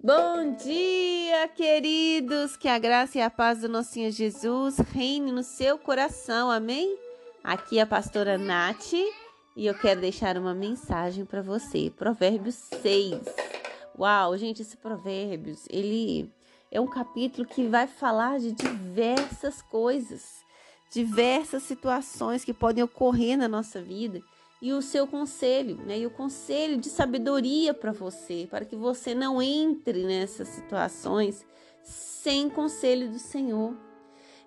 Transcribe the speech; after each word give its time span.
Bom 0.00 0.54
dia, 0.54 1.48
queridos! 1.56 2.56
Que 2.56 2.68
a 2.68 2.78
graça 2.78 3.18
e 3.18 3.20
a 3.20 3.28
paz 3.28 3.62
do 3.62 3.68
nosso 3.68 3.94
Senhor 3.94 4.12
Jesus 4.12 4.78
reine 4.78 5.32
no 5.32 5.42
seu 5.42 5.76
coração, 5.76 6.52
amém? 6.52 6.96
Aqui 7.42 7.80
é 7.80 7.82
a 7.82 7.86
pastora 7.86 8.38
Nath 8.38 8.92
e 8.92 9.66
eu 9.66 9.74
quero 9.74 10.00
deixar 10.00 10.38
uma 10.38 10.54
mensagem 10.54 11.24
para 11.24 11.42
você. 11.42 11.92
Provérbios 11.96 12.54
6. 12.80 13.18
Uau, 13.98 14.38
gente, 14.38 14.62
esse 14.62 14.76
Provérbios, 14.76 15.66
ele 15.68 16.32
é 16.70 16.80
um 16.80 16.86
capítulo 16.86 17.44
que 17.44 17.66
vai 17.66 17.88
falar 17.88 18.38
de 18.38 18.52
diversas 18.52 19.60
coisas, 19.62 20.44
diversas 20.92 21.64
situações 21.64 22.44
que 22.44 22.54
podem 22.54 22.84
ocorrer 22.84 23.36
na 23.36 23.48
nossa 23.48 23.82
vida 23.82 24.22
e 24.60 24.72
o 24.72 24.82
seu 24.82 25.06
conselho, 25.06 25.76
né? 25.86 25.98
E 25.98 26.06
o 26.06 26.10
conselho 26.10 26.76
de 26.76 26.88
sabedoria 26.88 27.72
para 27.72 27.92
você, 27.92 28.46
para 28.50 28.64
que 28.64 28.76
você 28.76 29.14
não 29.14 29.40
entre 29.40 30.04
nessas 30.04 30.48
situações 30.48 31.46
sem 31.82 32.50
conselho 32.50 33.10
do 33.10 33.18
Senhor. 33.18 33.76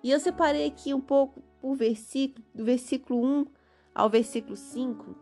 E 0.02 0.10
eu 0.10 0.20
separei 0.20 0.66
aqui 0.66 0.92
um 0.92 1.00
pouco 1.00 1.42
por 1.60 1.76
versículo, 1.76 2.44
do 2.54 2.64
versículo 2.64 3.24
1 3.24 3.46
ao 3.94 4.10
versículo 4.10 4.56
5, 4.56 5.16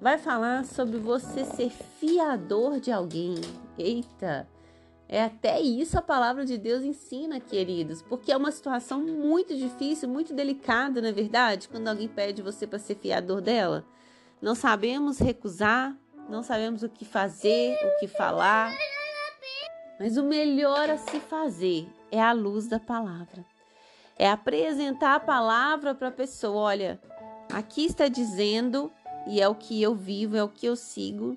vai 0.00 0.18
falar 0.18 0.64
sobre 0.64 0.98
você 0.98 1.44
ser 1.44 1.70
fiador 1.70 2.80
de 2.80 2.90
alguém. 2.90 3.36
Eita! 3.78 4.48
É 5.08 5.22
até 5.22 5.60
isso 5.60 5.98
a 5.98 6.02
palavra 6.02 6.44
de 6.44 6.56
Deus 6.56 6.82
ensina, 6.82 7.38
queridos, 7.38 8.02
porque 8.02 8.32
é 8.32 8.36
uma 8.36 8.50
situação 8.50 9.02
muito 9.02 9.54
difícil, 9.54 10.08
muito 10.08 10.32
delicada, 10.34 11.00
não 11.00 11.08
é 11.08 11.12
verdade? 11.12 11.68
Quando 11.68 11.88
alguém 11.88 12.08
pede 12.08 12.42
você 12.42 12.66
para 12.66 12.78
ser 12.78 12.96
fiador 12.96 13.40
dela. 13.40 13.84
Não 14.40 14.54
sabemos 14.54 15.18
recusar, 15.18 15.96
não 16.28 16.42
sabemos 16.42 16.82
o 16.82 16.88
que 16.88 17.04
fazer, 17.04 17.76
o 17.84 17.98
que 17.98 18.08
falar. 18.08 18.72
Mas 19.98 20.16
o 20.16 20.24
melhor 20.24 20.90
a 20.90 20.96
se 20.96 21.20
fazer 21.20 21.88
é 22.10 22.20
a 22.20 22.32
luz 22.32 22.66
da 22.66 22.80
palavra. 22.80 23.44
É 24.18 24.30
apresentar 24.30 25.16
a 25.16 25.20
palavra 25.20 25.94
para 25.94 26.08
a 26.08 26.12
pessoa. 26.12 26.62
Olha, 26.62 27.00
aqui 27.52 27.84
está 27.86 28.08
dizendo, 28.08 28.90
e 29.26 29.40
é 29.40 29.48
o 29.48 29.54
que 29.54 29.80
eu 29.80 29.94
vivo, 29.94 30.36
é 30.36 30.42
o 30.42 30.48
que 30.48 30.66
eu 30.66 30.76
sigo, 30.76 31.36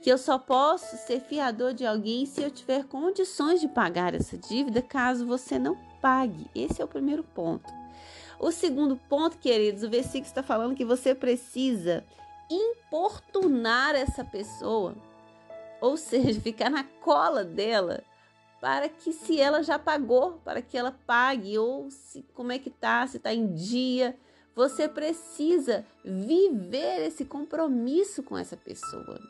que 0.00 0.10
eu 0.10 0.18
só 0.18 0.38
posso 0.38 0.96
ser 0.96 1.20
fiador 1.20 1.74
de 1.74 1.84
alguém 1.84 2.24
se 2.24 2.42
eu 2.42 2.50
tiver 2.50 2.84
condições 2.84 3.60
de 3.60 3.68
pagar 3.68 4.14
essa 4.14 4.36
dívida, 4.36 4.80
caso 4.80 5.26
você 5.26 5.58
não 5.58 5.76
pague. 6.00 6.46
Esse 6.54 6.80
é 6.80 6.84
o 6.84 6.88
primeiro 6.88 7.24
ponto. 7.24 7.72
O 8.38 8.52
segundo 8.52 8.96
ponto, 9.08 9.36
queridos, 9.38 9.82
o 9.82 9.90
versículo 9.90 10.26
está 10.26 10.42
falando 10.42 10.76
que 10.76 10.84
você 10.84 11.14
precisa 11.14 12.04
importunar 12.50 13.94
essa 13.94 14.24
pessoa, 14.24 14.94
ou 15.80 15.96
seja, 15.96 16.40
ficar 16.42 16.70
na 16.70 16.84
cola 16.84 17.44
dela 17.44 18.02
para 18.60 18.88
que 18.88 19.12
se 19.12 19.40
ela 19.40 19.62
já 19.62 19.78
pagou, 19.78 20.40
para 20.44 20.60
que 20.60 20.76
ela 20.76 20.96
pague 21.06 21.56
ou 21.58 21.90
se 21.90 22.24
como 22.34 22.52
é 22.52 22.58
que 22.58 22.70
tá, 22.70 23.06
se 23.06 23.18
tá 23.18 23.32
em 23.32 23.54
dia, 23.54 24.18
você 24.54 24.88
precisa 24.88 25.86
viver 26.04 27.06
esse 27.06 27.24
compromisso 27.24 28.22
com 28.24 28.36
essa 28.36 28.56
pessoa. 28.56 29.20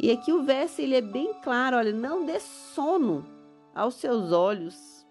E 0.00 0.10
aqui 0.12 0.32
o 0.32 0.44
verso 0.44 0.80
ele 0.80 0.94
é 0.94 1.00
bem 1.00 1.34
claro, 1.42 1.76
olha, 1.76 1.92
não 1.92 2.24
dê 2.24 2.38
sono 2.38 3.26
aos 3.74 3.94
seus 3.94 4.30
olhos. 4.30 5.04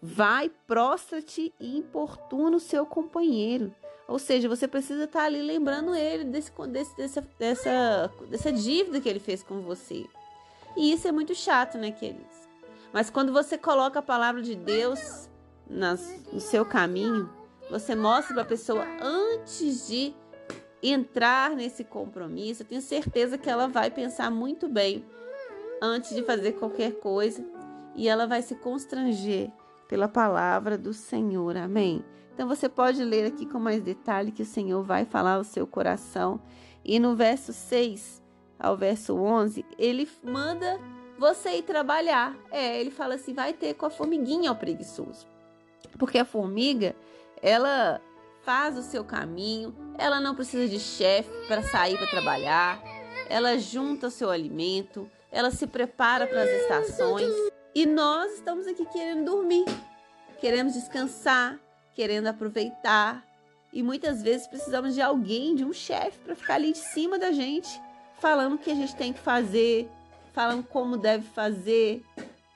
Vai, 0.00 0.48
prostra-te 0.66 1.52
e 1.58 1.76
importuna 1.76 2.56
o 2.56 2.60
seu 2.60 2.86
companheiro. 2.86 3.74
Ou 4.10 4.18
seja, 4.18 4.48
você 4.48 4.66
precisa 4.66 5.04
estar 5.04 5.22
ali 5.22 5.40
lembrando 5.40 5.94
ele 5.94 6.24
desse, 6.24 6.50
desse, 6.68 6.96
dessa, 6.96 7.28
dessa, 7.38 8.12
dessa 8.28 8.52
dívida 8.52 9.00
que 9.00 9.08
ele 9.08 9.20
fez 9.20 9.40
com 9.40 9.60
você. 9.60 10.04
E 10.76 10.92
isso 10.92 11.06
é 11.06 11.12
muito 11.12 11.32
chato, 11.32 11.78
né, 11.78 11.92
queridos? 11.92 12.48
Mas 12.92 13.08
quando 13.08 13.32
você 13.32 13.56
coloca 13.56 14.00
a 14.00 14.02
palavra 14.02 14.42
de 14.42 14.56
Deus 14.56 15.28
nas, 15.64 16.12
no 16.32 16.40
seu 16.40 16.64
caminho, 16.64 17.30
você 17.70 17.94
mostra 17.94 18.34
para 18.34 18.42
a 18.42 18.46
pessoa 18.46 18.84
antes 19.00 19.86
de 19.86 20.12
entrar 20.82 21.54
nesse 21.54 21.84
compromisso. 21.84 22.62
Eu 22.62 22.66
tenho 22.66 22.82
certeza 22.82 23.38
que 23.38 23.48
ela 23.48 23.68
vai 23.68 23.92
pensar 23.92 24.28
muito 24.28 24.68
bem 24.68 25.04
antes 25.80 26.16
de 26.16 26.24
fazer 26.24 26.54
qualquer 26.54 26.94
coisa 26.98 27.44
e 27.94 28.08
ela 28.08 28.26
vai 28.26 28.42
se 28.42 28.56
constranger 28.56 29.52
pela 29.90 30.06
palavra 30.06 30.78
do 30.78 30.94
Senhor. 30.94 31.56
Amém. 31.56 32.04
Então 32.32 32.46
você 32.46 32.68
pode 32.68 33.02
ler 33.02 33.26
aqui 33.26 33.44
com 33.44 33.58
mais 33.58 33.82
detalhe 33.82 34.30
que 34.30 34.42
o 34.42 34.46
Senhor 34.46 34.84
vai 34.84 35.04
falar 35.04 35.34
ao 35.34 35.42
seu 35.42 35.66
coração. 35.66 36.40
E 36.84 37.00
no 37.00 37.16
verso 37.16 37.52
6 37.52 38.22
ao 38.56 38.76
verso 38.76 39.16
11, 39.16 39.66
ele 39.76 40.08
manda 40.22 40.78
você 41.18 41.56
ir 41.56 41.62
trabalhar. 41.62 42.36
É, 42.52 42.80
ele 42.80 42.92
fala 42.92 43.16
assim: 43.16 43.34
vai 43.34 43.52
ter 43.52 43.74
com 43.74 43.84
a 43.84 43.90
formiguinha, 43.90 44.52
ó 44.52 44.54
preguiçoso. 44.54 45.26
Porque 45.98 46.18
a 46.18 46.24
formiga, 46.24 46.94
ela 47.42 48.00
faz 48.42 48.78
o 48.78 48.82
seu 48.82 49.04
caminho, 49.04 49.74
ela 49.98 50.20
não 50.20 50.36
precisa 50.36 50.68
de 50.68 50.78
chefe 50.78 51.30
para 51.48 51.62
sair 51.62 51.98
para 51.98 52.06
trabalhar, 52.06 52.80
ela 53.28 53.58
junta 53.58 54.06
o 54.06 54.10
seu 54.10 54.30
alimento, 54.30 55.10
ela 55.32 55.50
se 55.50 55.66
prepara 55.66 56.28
para 56.28 56.42
as 56.42 56.48
estações. 56.48 57.49
E 57.74 57.86
nós 57.86 58.32
estamos 58.32 58.66
aqui 58.66 58.84
querendo 58.86 59.24
dormir, 59.24 59.64
queremos 60.40 60.74
descansar, 60.74 61.58
querendo 61.94 62.26
aproveitar. 62.26 63.24
E 63.72 63.82
muitas 63.82 64.22
vezes 64.22 64.48
precisamos 64.48 64.94
de 64.94 65.00
alguém, 65.00 65.54
de 65.54 65.64
um 65.64 65.72
chefe, 65.72 66.18
para 66.18 66.34
ficar 66.34 66.54
ali 66.54 66.72
de 66.72 66.78
cima 66.78 67.16
da 67.16 67.30
gente, 67.30 67.80
falando 68.18 68.54
o 68.54 68.58
que 68.58 68.72
a 68.72 68.74
gente 68.74 68.96
tem 68.96 69.12
que 69.12 69.20
fazer, 69.20 69.88
falando 70.32 70.64
como 70.64 70.96
deve 70.96 71.24
fazer. 71.28 72.04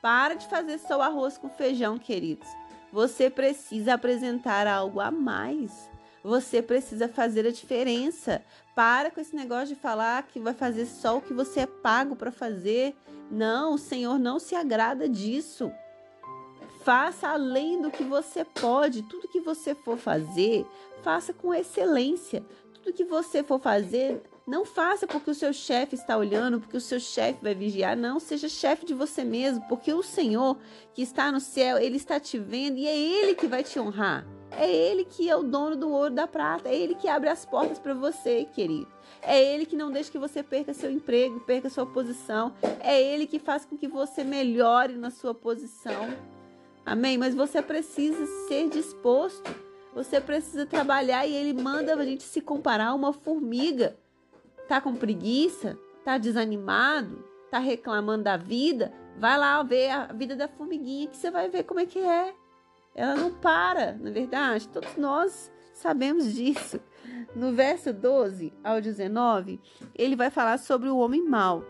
Para 0.01 0.33
de 0.33 0.45
fazer 0.47 0.77
só 0.79 0.97
o 0.97 1.01
arroz 1.01 1.37
com 1.37 1.49
feijão, 1.49 1.97
queridos. 1.97 2.47
Você 2.91 3.29
precisa 3.29 3.93
apresentar 3.93 4.67
algo 4.67 4.99
a 4.99 5.09
mais. 5.09 5.89
Você 6.25 6.59
precisa 6.59 7.07
fazer 7.07 7.45
a 7.45 7.51
diferença. 7.51 8.43
Para 8.75 9.11
com 9.11 9.21
esse 9.21 9.35
negócio 9.35 9.67
de 9.67 9.75
falar 9.75 10.23
que 10.23 10.39
vai 10.39 10.55
fazer 10.55 10.87
só 10.87 11.17
o 11.17 11.21
que 11.21 11.35
você 11.35 11.59
é 11.61 11.65
pago 11.67 12.15
para 12.15 12.31
fazer. 12.31 12.95
Não, 13.29 13.75
o 13.75 13.77
Senhor 13.77 14.17
não 14.17 14.39
se 14.39 14.55
agrada 14.55 15.07
disso. 15.07 15.71
Faça 16.83 17.27
além 17.27 17.79
do 17.79 17.91
que 17.91 18.03
você 18.03 18.43
pode. 18.43 19.03
Tudo 19.03 19.27
que 19.27 19.39
você 19.39 19.75
for 19.75 19.99
fazer, 19.99 20.65
faça 21.03 21.31
com 21.31 21.53
excelência. 21.53 22.43
Tudo 22.73 22.91
que 22.91 23.03
você 23.05 23.43
for 23.43 23.59
fazer, 23.59 24.23
não 24.47 24.65
faça 24.65 25.05
porque 25.05 25.29
o 25.29 25.35
seu 25.35 25.53
chefe 25.53 25.93
está 25.93 26.17
olhando, 26.17 26.59
porque 26.59 26.77
o 26.77 26.81
seu 26.81 26.99
chefe 26.99 27.37
vai 27.43 27.53
vigiar. 27.53 27.95
Não, 27.95 28.19
seja 28.19 28.49
chefe 28.49 28.83
de 28.83 28.95
você 28.95 29.23
mesmo, 29.23 29.63
porque 29.67 29.93
o 29.93 30.01
Senhor 30.01 30.57
que 30.91 31.03
está 31.03 31.31
no 31.31 31.39
céu, 31.39 31.77
ele 31.77 31.97
está 31.97 32.19
te 32.19 32.39
vendo 32.39 32.79
e 32.79 32.87
é 32.87 32.97
ele 32.97 33.35
que 33.35 33.45
vai 33.45 33.63
te 33.63 33.79
honrar. 33.79 34.25
É 34.57 34.71
ele 34.71 35.05
que 35.05 35.29
é 35.29 35.35
o 35.35 35.43
dono 35.43 35.75
do 35.75 35.89
ouro 35.89 36.13
da 36.13 36.27
prata. 36.27 36.69
É 36.69 36.75
ele 36.75 36.95
que 36.95 37.07
abre 37.07 37.29
as 37.29 37.45
portas 37.45 37.77
para 37.77 37.93
você, 37.93 38.45
querido. 38.45 38.87
É 39.21 39.41
ele 39.43 39.65
que 39.65 39.75
não 39.75 39.91
deixa 39.91 40.11
que 40.11 40.17
você 40.17 40.43
perca 40.43 40.73
seu 40.73 40.91
emprego, 40.91 41.39
perca 41.41 41.69
sua 41.69 41.85
posição. 41.85 42.53
É 42.79 43.01
ele 43.01 43.25
que 43.25 43.39
faz 43.39 43.65
com 43.65 43.77
que 43.77 43.87
você 43.87 44.23
melhore 44.23 44.93
na 44.93 45.09
sua 45.09 45.33
posição. 45.33 46.13
Amém? 46.85 47.17
Mas 47.17 47.33
você 47.33 47.61
precisa 47.61 48.25
ser 48.47 48.69
disposto. 48.69 49.49
Você 49.93 50.21
precisa 50.21 50.65
trabalhar 50.65 51.25
e 51.25 51.33
ele 51.33 51.53
manda 51.53 51.95
a 51.95 52.05
gente 52.05 52.23
se 52.23 52.41
comparar 52.41 52.87
a 52.87 52.93
uma 52.93 53.13
formiga. 53.13 53.97
Tá 54.67 54.79
com 54.79 54.93
preguiça? 54.93 55.77
Tá 56.03 56.17
desanimado? 56.17 57.23
Tá 57.49 57.59
reclamando 57.59 58.23
da 58.23 58.37
vida? 58.37 58.93
Vai 59.17 59.37
lá 59.37 59.63
ver 59.63 59.89
a 59.89 60.05
vida 60.07 60.35
da 60.35 60.47
formiguinha 60.47 61.07
que 61.07 61.17
você 61.17 61.31
vai 61.31 61.49
ver 61.49 61.63
como 61.63 61.79
é 61.79 61.85
que 61.85 61.99
é. 61.99 62.33
Ela 62.95 63.15
não 63.15 63.31
para, 63.31 63.93
na 63.93 64.09
verdade. 64.09 64.67
Todos 64.69 64.95
nós 64.95 65.51
sabemos 65.73 66.33
disso. 66.33 66.79
No 67.35 67.51
verso 67.53 67.93
12 67.93 68.53
ao 68.63 68.81
19, 68.81 69.59
ele 69.93 70.15
vai 70.15 70.31
falar 70.31 70.57
sobre 70.57 70.89
o 70.89 70.97
homem 70.97 71.23
mau, 71.23 71.63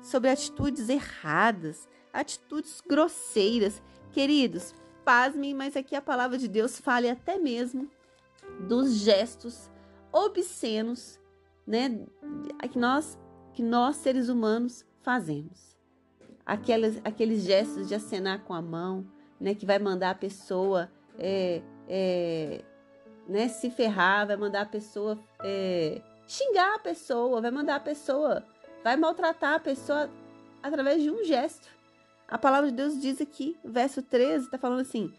sobre 0.00 0.30
atitudes 0.30 0.88
erradas, 0.88 1.88
atitudes 2.12 2.80
grosseiras 2.80 3.82
Queridos, 4.12 4.74
pasmem, 5.06 5.54
mas 5.54 5.74
aqui 5.74 5.96
a 5.96 6.02
palavra 6.02 6.36
de 6.36 6.46
Deus 6.46 6.78
fala 6.78 7.10
até 7.10 7.38
mesmo 7.38 7.90
dos 8.68 8.92
gestos 8.92 9.70
obscenos, 10.12 11.18
né, 11.66 12.06
que 12.70 12.78
nós 12.78 13.18
que 13.54 13.62
nós 13.62 13.96
seres 13.96 14.28
humanos 14.28 14.84
fazemos. 15.02 15.76
Aquelas, 16.44 17.00
aqueles 17.04 17.42
gestos 17.42 17.88
de 17.88 17.94
acenar 17.94 18.44
com 18.44 18.54
a 18.54 18.62
mão, 18.62 19.06
né, 19.42 19.56
que 19.56 19.66
vai 19.66 19.78
mandar 19.78 20.10
a 20.10 20.14
pessoa 20.14 20.88
é, 21.18 21.60
é, 21.88 22.64
né, 23.28 23.48
se 23.48 23.70
ferrar, 23.70 24.28
vai 24.28 24.36
mandar 24.36 24.62
a 24.62 24.66
pessoa 24.66 25.18
é, 25.42 26.00
xingar 26.28 26.76
a 26.76 26.78
pessoa, 26.78 27.40
vai 27.40 27.50
mandar 27.50 27.76
a 27.76 27.80
pessoa, 27.80 28.44
vai 28.84 28.96
maltratar 28.96 29.54
a 29.54 29.60
pessoa 29.60 30.08
através 30.62 31.02
de 31.02 31.10
um 31.10 31.24
gesto. 31.24 31.68
A 32.28 32.38
palavra 32.38 32.70
de 32.70 32.76
Deus 32.76 33.00
diz 33.00 33.20
aqui, 33.20 33.58
verso 33.64 34.00
13, 34.00 34.44
está 34.44 34.56
falando 34.56 34.80
assim: 34.80 35.12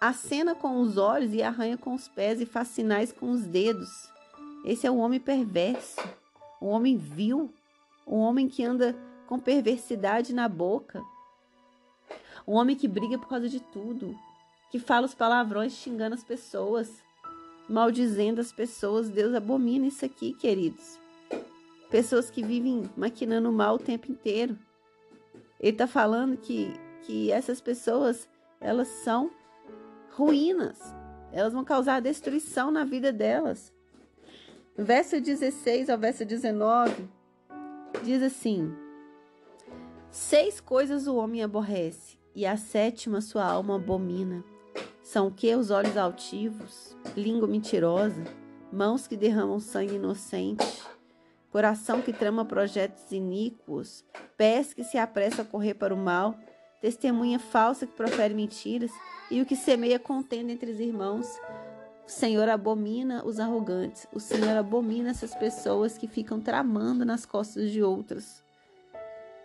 acena 0.00 0.54
com 0.54 0.80
os 0.80 0.96
olhos 0.96 1.34
e 1.34 1.42
arranha 1.42 1.76
com 1.76 1.94
os 1.94 2.06
pés 2.06 2.40
e 2.40 2.46
faz 2.46 2.68
sinais 2.68 3.12
com 3.12 3.28
os 3.28 3.42
dedos. 3.42 3.90
Esse 4.64 4.86
é 4.86 4.90
o 4.90 4.98
homem 4.98 5.18
perverso, 5.18 6.00
o 6.60 6.66
homem 6.66 6.96
vil, 6.96 7.52
o 8.06 8.16
homem 8.18 8.48
que 8.48 8.64
anda 8.64 8.96
com 9.26 9.38
perversidade 9.38 10.32
na 10.32 10.48
boca. 10.48 11.02
Um 12.48 12.54
homem 12.54 12.74
que 12.74 12.88
briga 12.88 13.18
por 13.18 13.28
causa 13.28 13.46
de 13.46 13.60
tudo, 13.60 14.18
que 14.70 14.78
fala 14.78 15.04
os 15.04 15.14
palavrões 15.14 15.74
xingando 15.74 16.14
as 16.14 16.24
pessoas, 16.24 17.04
maldizendo 17.68 18.40
as 18.40 18.50
pessoas. 18.50 19.10
Deus 19.10 19.34
abomina 19.34 19.86
isso 19.86 20.02
aqui, 20.02 20.32
queridos. 20.32 20.98
Pessoas 21.90 22.30
que 22.30 22.42
vivem 22.42 22.88
maquinando 22.96 23.52
mal 23.52 23.74
o 23.74 23.78
tempo 23.78 24.10
inteiro. 24.10 24.58
Ele 25.60 25.72
está 25.72 25.86
falando 25.86 26.38
que, 26.38 26.72
que 27.02 27.30
essas 27.30 27.60
pessoas, 27.60 28.26
elas 28.62 28.88
são 28.88 29.30
ruínas. 30.12 30.78
Elas 31.30 31.52
vão 31.52 31.64
causar 31.64 32.00
destruição 32.00 32.70
na 32.70 32.82
vida 32.82 33.12
delas. 33.12 33.70
verso 34.74 35.20
16 35.20 35.90
ao 35.90 35.98
verso 35.98 36.24
19 36.24 37.06
diz 38.02 38.22
assim: 38.22 38.74
Seis 40.10 40.60
coisas 40.60 41.06
o 41.06 41.16
homem 41.16 41.42
aborrece, 41.42 42.17
e 42.38 42.46
a 42.46 42.56
sétima 42.56 43.20
sua 43.20 43.44
alma 43.44 43.74
abomina. 43.74 44.44
São 45.02 45.26
o 45.26 45.30
que? 45.32 45.52
Os 45.56 45.72
olhos 45.72 45.96
altivos, 45.96 46.96
língua 47.16 47.48
mentirosa, 47.48 48.22
mãos 48.72 49.08
que 49.08 49.16
derramam 49.16 49.58
sangue 49.58 49.96
inocente, 49.96 50.64
coração 51.50 52.00
que 52.00 52.12
trama 52.12 52.44
projetos 52.44 53.10
iníquos, 53.10 54.04
pés 54.36 54.72
que 54.72 54.84
se 54.84 54.96
apressam 54.96 55.44
a 55.44 55.48
correr 55.48 55.74
para 55.74 55.92
o 55.92 55.96
mal, 55.96 56.32
testemunha 56.80 57.40
falsa 57.40 57.88
que 57.88 57.96
profere 57.96 58.34
mentiras, 58.34 58.92
e 59.28 59.42
o 59.42 59.44
que 59.44 59.56
semeia 59.56 59.98
contenda 59.98 60.52
entre 60.52 60.70
os 60.70 60.78
irmãos. 60.78 61.26
O 62.06 62.08
Senhor 62.08 62.48
abomina 62.48 63.24
os 63.26 63.40
arrogantes, 63.40 64.06
o 64.12 64.20
Senhor 64.20 64.56
abomina 64.56 65.10
essas 65.10 65.34
pessoas 65.34 65.98
que 65.98 66.06
ficam 66.06 66.40
tramando 66.40 67.04
nas 67.04 67.26
costas 67.26 67.72
de 67.72 67.82
outras. 67.82 68.44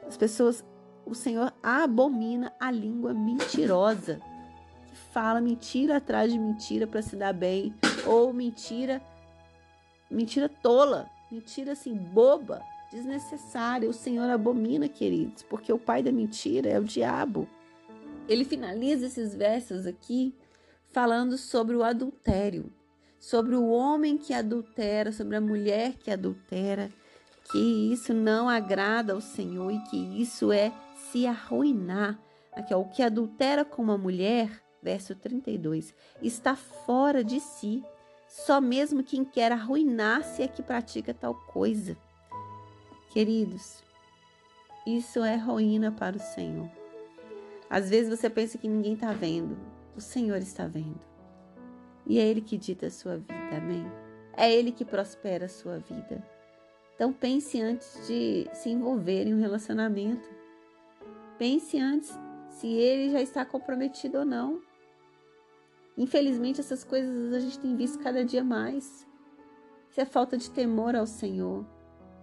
As 0.07 0.15
pessoas, 0.15 0.63
o 1.05 1.13
Senhor 1.13 1.53
abomina 1.61 2.53
a 2.59 2.71
língua 2.71 3.13
mentirosa 3.13 4.21
fala 5.13 5.39
mentira 5.39 5.97
atrás 5.97 6.31
de 6.31 6.39
mentira 6.39 6.87
para 6.87 7.01
se 7.01 7.15
dar 7.15 7.33
bem, 7.33 7.73
ou 8.05 8.33
mentira, 8.33 9.01
mentira 10.09 10.49
tola, 10.49 11.07
mentira 11.31 11.73
assim 11.73 11.95
boba, 11.95 12.61
desnecessária. 12.91 13.87
O 13.87 13.93
Senhor 13.93 14.29
abomina, 14.29 14.89
queridos, 14.89 15.43
porque 15.43 15.71
o 15.71 15.77
pai 15.77 16.01
da 16.01 16.11
mentira 16.11 16.67
é 16.67 16.79
o 16.79 16.83
diabo. 16.83 17.47
Ele 18.27 18.43
finaliza 18.43 19.05
esses 19.05 19.35
versos 19.35 19.85
aqui 19.85 20.33
falando 20.89 21.37
sobre 21.37 21.75
o 21.75 21.83
adultério, 21.83 22.71
sobre 23.19 23.55
o 23.55 23.67
homem 23.69 24.17
que 24.17 24.33
adultera, 24.33 25.11
sobre 25.11 25.35
a 25.35 25.41
mulher 25.41 25.93
que 25.93 26.09
adultera, 26.09 26.89
que 27.51 27.91
isso 27.91 28.13
não 28.13 28.49
agrada 28.49 29.13
ao 29.13 29.21
Senhor 29.21 29.71
e 29.71 29.79
que 29.83 29.97
isso 30.21 30.51
é 30.51 30.71
se 31.13 31.27
arruinar. 31.27 32.19
Aqui, 32.51 32.73
ó, 32.73 32.79
o 32.79 32.89
que 32.89 33.03
adultera 33.03 33.63
com 33.63 33.81
uma 33.81 33.97
mulher 33.97 34.63
verso 34.83 35.15
32, 35.15 35.93
está 36.21 36.55
fora 36.55 37.23
de 37.23 37.39
si. 37.39 37.81
Só 38.27 38.59
mesmo 38.59 39.03
quem 39.03 39.23
quer 39.23 39.51
arruinar-se 39.51 40.43
é 40.43 40.47
que 40.47 40.61
pratica 40.61 41.13
tal 41.13 41.33
coisa. 41.33 41.95
Queridos, 43.11 43.83
isso 44.85 45.23
é 45.23 45.35
ruína 45.35 45.91
para 45.91 46.17
o 46.17 46.19
Senhor. 46.19 46.69
Às 47.69 47.89
vezes 47.89 48.09
você 48.09 48.29
pensa 48.29 48.57
que 48.57 48.67
ninguém 48.67 48.93
está 48.93 49.13
vendo, 49.13 49.57
o 49.95 50.01
Senhor 50.01 50.37
está 50.37 50.67
vendo. 50.67 50.99
E 52.05 52.19
é 52.19 52.23
Ele 52.23 52.41
que 52.41 52.57
dita 52.57 52.87
a 52.87 52.91
sua 52.91 53.17
vida, 53.17 53.55
amém? 53.55 53.85
É 54.35 54.51
Ele 54.51 54.71
que 54.71 54.83
prospera 54.83 55.45
a 55.45 55.49
sua 55.49 55.77
vida. 55.77 56.21
Então 56.95 57.13
pense 57.13 57.61
antes 57.61 58.07
de 58.07 58.47
se 58.51 58.69
envolver 58.69 59.25
em 59.27 59.33
um 59.33 59.39
relacionamento. 59.39 60.42
Pense 61.37 61.79
antes 61.79 62.17
se 62.49 62.67
ele 62.67 63.11
já 63.11 63.21
está 63.21 63.45
comprometido 63.45 64.19
ou 64.19 64.25
não. 64.25 64.61
Infelizmente, 65.97 66.59
essas 66.59 66.83
coisas 66.83 67.33
a 67.33 67.39
gente 67.39 67.59
tem 67.59 67.75
visto 67.75 67.99
cada 67.99 68.23
dia 68.23 68.43
mais. 68.43 69.07
Isso 69.89 70.01
é 70.01 70.05
falta 70.05 70.37
de 70.37 70.49
temor 70.49 70.95
ao 70.95 71.05
Senhor. 71.05 71.65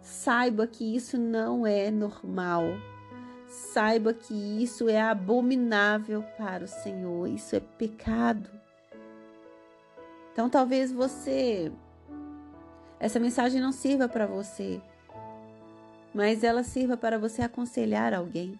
Saiba 0.00 0.66
que 0.66 0.96
isso 0.96 1.18
não 1.18 1.66
é 1.66 1.90
normal. 1.90 2.64
Saiba 3.46 4.14
que 4.14 4.34
isso 4.34 4.88
é 4.88 5.00
abominável 5.00 6.22
para 6.36 6.64
o 6.64 6.68
Senhor. 6.68 7.28
Isso 7.28 7.54
é 7.54 7.60
pecado. 7.60 8.50
Então, 10.32 10.48
talvez 10.48 10.92
você. 10.92 11.70
Essa 12.98 13.18
mensagem 13.18 13.60
não 13.60 13.72
sirva 13.72 14.08
para 14.08 14.26
você, 14.26 14.80
mas 16.14 16.44
ela 16.44 16.62
sirva 16.62 16.96
para 16.96 17.18
você 17.18 17.40
aconselhar 17.40 18.12
alguém. 18.12 18.58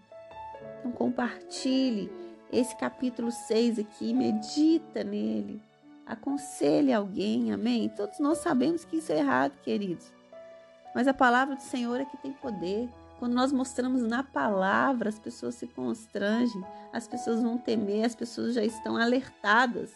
Então, 0.81 0.91
compartilhe 0.93 2.11
esse 2.51 2.75
capítulo 2.77 3.31
6 3.31 3.79
aqui, 3.79 4.13
medita 4.13 5.05
nele, 5.05 5.63
aconselhe 6.07 6.93
alguém, 6.93 7.53
amém? 7.53 7.89
Todos 7.89 8.19
nós 8.19 8.39
sabemos 8.39 8.85
que 8.85 8.97
isso 8.97 9.13
é 9.13 9.19
errado, 9.19 9.53
queridos. 9.63 10.11
Mas 10.95 11.07
a 11.07 11.15
palavra 11.15 11.55
do 11.55 11.63
Senhor 11.63 12.01
é 12.01 12.05
que 12.05 12.17
tem 12.17 12.33
poder. 12.33 12.89
Quando 13.19 13.35
nós 13.35 13.53
mostramos 13.53 14.03
na 14.03 14.25
palavra, 14.25 15.11
as 15.11 15.19
pessoas 15.19 15.55
se 15.55 15.67
constrangem, 15.67 16.65
as 16.93 17.07
pessoas 17.07 17.43
vão 17.43 17.59
temer, 17.59 18.07
as 18.07 18.15
pessoas 18.15 18.55
já 18.55 18.65
estão 18.65 18.97
alertadas. 18.97 19.93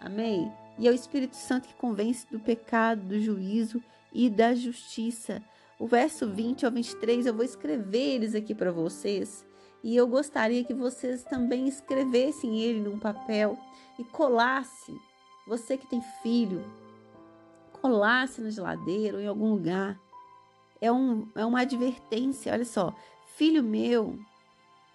Amém? 0.00 0.52
E 0.76 0.86
é 0.86 0.90
o 0.90 0.94
Espírito 0.94 1.36
Santo 1.36 1.68
que 1.68 1.74
convence 1.74 2.26
do 2.30 2.38
pecado, 2.38 3.02
do 3.02 3.20
juízo 3.20 3.82
e 4.12 4.28
da 4.28 4.54
justiça. 4.54 5.40
O 5.78 5.86
verso 5.86 6.28
20 6.28 6.66
ao 6.66 6.72
23, 6.72 7.26
eu 7.26 7.34
vou 7.34 7.44
escrever 7.44 8.16
eles 8.16 8.34
aqui 8.34 8.54
para 8.54 8.72
vocês. 8.72 9.46
E 9.82 9.94
eu 9.94 10.06
gostaria 10.06 10.64
que 10.64 10.74
vocês 10.74 11.22
também 11.22 11.68
escrevessem 11.68 12.60
ele 12.60 12.80
num 12.80 12.98
papel 12.98 13.56
e 13.98 14.04
colasse. 14.04 14.92
Você 15.46 15.76
que 15.76 15.86
tem 15.86 16.02
filho, 16.22 16.64
colasse 17.80 18.40
na 18.40 18.50
geladeira 18.50 19.16
ou 19.16 19.22
em 19.22 19.26
algum 19.26 19.50
lugar. 19.50 19.98
É, 20.80 20.90
um, 20.92 21.28
é 21.34 21.44
uma 21.44 21.60
advertência, 21.60 22.52
olha 22.52 22.64
só. 22.64 22.94
Filho 23.36 23.62
meu, 23.62 24.18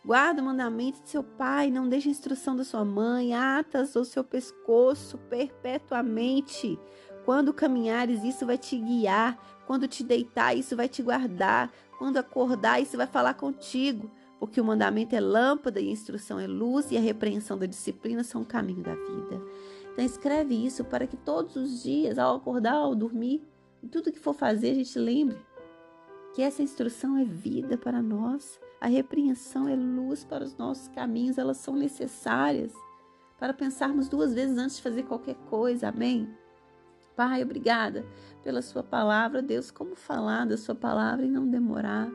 guarda 0.05 0.41
o 0.41 0.45
mandamento 0.45 1.01
de 1.01 1.09
seu 1.09 1.23
pai, 1.23 1.71
não 1.71 1.87
deixe 1.87 2.09
a 2.09 2.11
instrução 2.11 2.55
da 2.55 2.63
sua 2.63 2.83
mãe, 2.83 3.33
atas 3.33 3.95
ao 3.95 4.03
seu 4.03 4.23
pescoço 4.23 5.17
perpetuamente. 5.29 6.77
Quando 7.25 7.53
caminhares, 7.53 8.23
isso 8.23 8.45
vai 8.45 8.57
te 8.57 8.77
guiar. 8.77 9.37
Quando 9.65 9.87
te 9.87 10.03
deitar, 10.03 10.53
isso 10.53 10.75
vai 10.75 10.89
te 10.89 11.01
guardar. 11.01 11.71
Quando 11.97 12.17
acordar, 12.17 12.81
isso 12.81 12.97
vai 12.97 13.07
falar 13.07 13.33
contigo 13.35 14.11
porque 14.43 14.59
o 14.59 14.65
mandamento 14.65 15.15
é 15.15 15.21
lâmpada 15.21 15.79
e 15.79 15.87
a 15.87 15.91
instrução 15.93 16.37
é 16.37 16.45
luz 16.45 16.91
e 16.91 16.97
a 16.97 16.99
repreensão 16.99 17.57
da 17.57 17.65
disciplina 17.65 18.25
são 18.25 18.41
o 18.41 18.45
caminho 18.45 18.83
da 18.83 18.93
vida. 18.93 19.41
Então 19.93 20.03
escreve 20.03 20.53
isso 20.53 20.83
para 20.83 21.07
que 21.07 21.15
todos 21.15 21.55
os 21.55 21.81
dias, 21.81 22.19
ao 22.19 22.35
acordar, 22.35 22.73
ao 22.73 22.93
dormir, 22.93 23.41
e 23.81 23.87
tudo 23.87 24.11
que 24.11 24.19
for 24.19 24.33
fazer, 24.33 24.71
a 24.71 24.73
gente 24.73 24.99
lembre 24.99 25.37
que 26.35 26.41
essa 26.41 26.61
instrução 26.61 27.15
é 27.15 27.23
vida 27.23 27.77
para 27.77 28.01
nós, 28.01 28.59
a 28.81 28.87
repreensão 28.87 29.65
é 29.65 29.77
luz 29.77 30.25
para 30.25 30.43
os 30.43 30.57
nossos 30.57 30.89
caminhos, 30.89 31.37
elas 31.37 31.55
são 31.55 31.77
necessárias 31.77 32.73
para 33.39 33.53
pensarmos 33.53 34.09
duas 34.09 34.33
vezes 34.33 34.57
antes 34.57 34.75
de 34.75 34.83
fazer 34.83 35.03
qualquer 35.03 35.35
coisa. 35.49 35.87
Amém? 35.87 36.27
Pai, 37.15 37.41
obrigada 37.43 38.05
pela 38.43 38.61
sua 38.61 38.83
palavra, 38.83 39.41
Deus, 39.41 39.71
como 39.71 39.95
falar 39.95 40.45
da 40.45 40.57
sua 40.57 40.75
palavra 40.75 41.25
e 41.25 41.29
não 41.29 41.47
demorar. 41.47 42.11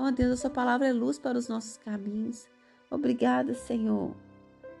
Oh 0.00 0.12
Deus, 0.12 0.34
a 0.34 0.36
sua 0.36 0.50
palavra 0.50 0.86
é 0.86 0.92
luz 0.92 1.18
para 1.18 1.36
os 1.36 1.48
nossos 1.48 1.76
caminhos. 1.76 2.46
Obrigada, 2.88 3.52
Senhor. 3.52 4.14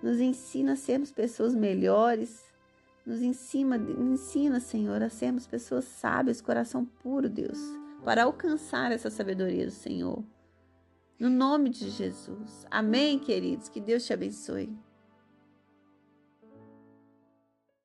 Nos 0.00 0.20
ensina 0.20 0.74
a 0.74 0.76
sermos 0.76 1.10
pessoas 1.10 1.56
melhores. 1.56 2.44
Nos 3.04 3.20
ensina, 3.20 3.76
ensina, 3.76 4.60
Senhor, 4.60 5.02
a 5.02 5.10
sermos 5.10 5.44
pessoas 5.44 5.86
sábias, 5.86 6.40
coração 6.40 6.84
puro, 6.84 7.28
Deus, 7.28 7.58
para 8.04 8.22
alcançar 8.22 8.92
essa 8.92 9.10
sabedoria 9.10 9.66
do 9.66 9.72
Senhor. 9.72 10.22
No 11.18 11.28
nome 11.28 11.70
de 11.70 11.90
Jesus. 11.90 12.64
Amém, 12.70 13.18
queridos. 13.18 13.68
Que 13.68 13.80
Deus 13.80 14.06
te 14.06 14.12
abençoe. 14.12 14.70